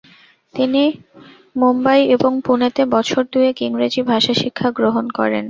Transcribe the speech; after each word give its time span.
তিনি 0.53 0.83
মুম্বই 1.55 2.01
এবং 2.15 2.31
পুণেতে 2.45 2.83
বছর 2.95 3.21
দুয়েক 3.31 3.57
ইংরেজি 3.61 4.01
ভাষাশিক্ষা 4.11 4.67
গ্রহণ 4.77 5.05
করেন। 5.17 5.39